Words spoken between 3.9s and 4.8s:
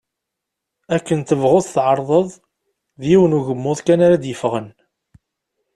ara d-yeffɣen.